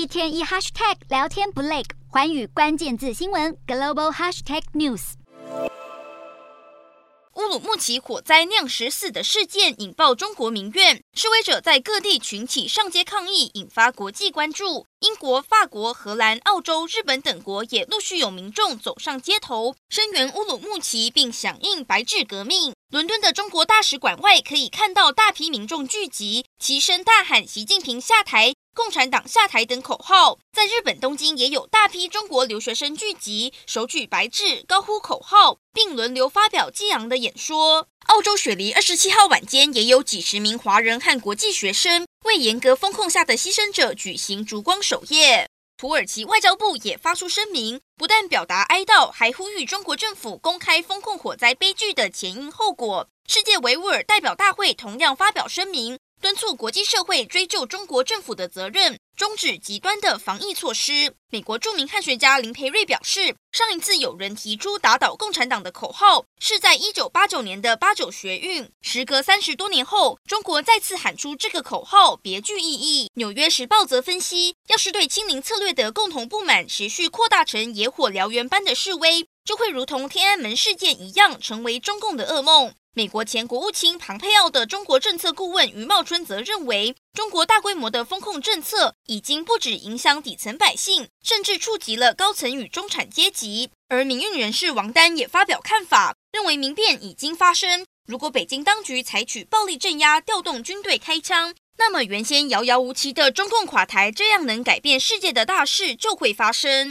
[0.00, 5.12] 一天一 hashtag 聊天不累，环宇关键字新闻 global hashtag news。
[7.34, 14.86] 乌鲁木齐火灾酿十四的事件引爆中国民怨，示威者在各地群起上街抗议，引发国际关注。
[15.00, 22.72] 英国、法国、荷兰、澳洲、日本等国也陆续有民众走上街头，声援乌鲁木齐，并响应“白纸革命”。
[22.90, 28.54] 伦敦的中国大使馆外可以看到大批民众聚集，齐声大喊“习近平下台”。
[28.74, 37.88] 共产党下台等口号，在日本东京也有大批中国留学生聚集，手举白纸，高呼口号，并轮流发表激昂的演说。
[38.06, 45.48] 澳洲雪梨二十七号晚间，也有几十名华人和国际学生为严格封控下的牺牲者举行烛光守夜。
[45.76, 53.08] 土耳其外交部也发出声明，不但表达哀悼，还呼吁中国政府公开封控火灾悲剧的前因后果。
[53.26, 55.98] 世界维吾尔代表大会同样发表声明。
[56.20, 61.14] 敦促国际社会追究中国政府的责任，终止极端的防疫措施。
[61.30, 68.68] 美国著名汉学家林培瑞表示，上一次有人提出打倒共产党的口号，是在一九八九年的八九学运。
[68.82, 73.10] 时隔三十多年后，中国再次喊出这个口号，别具意义。
[73.14, 82.72] 纽约时报则分析，要是对清零策略的共同不满持续扩大成野火燎原般的示威，就会如同天安门事件一样，成为中共的噩梦。
[82.94, 93.70] 美国前国务卿庞佩奥的中国政策顾问余茂春则认为，中国大规模的封控政策已经不止影响底层百姓，甚至触及了高层与中产阶级。
[93.88, 97.84] 而民运人士王丹也发表看法，认为民变已经发生。
[98.06, 106.88] 如果北京当局采取暴力镇压，调动军队开枪，那么原先遥遥无期的中共垮台这样能改变世界的大事就会发生。